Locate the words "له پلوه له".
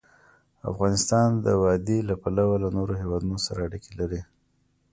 2.09-2.69